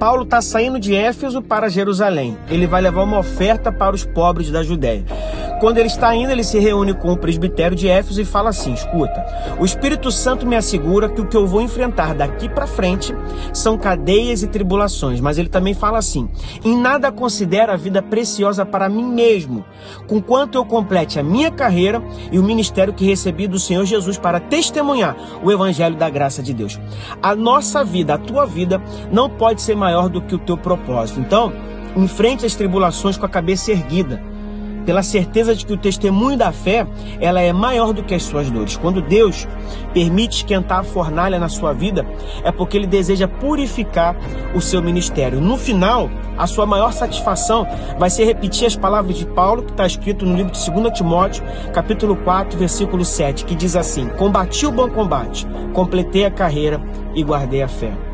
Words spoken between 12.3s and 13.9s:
para frente são